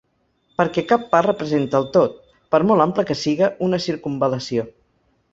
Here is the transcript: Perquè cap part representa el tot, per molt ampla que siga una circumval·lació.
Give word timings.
Perquè 0.59 0.83
cap 0.91 1.03
part 1.09 1.27
representa 1.31 1.81
el 1.81 1.85
tot, 1.97 2.15
per 2.55 2.59
molt 2.71 2.85
ampla 2.85 3.05
que 3.09 3.17
siga 3.25 3.49
una 3.67 3.81
circumval·lació. 3.85 4.65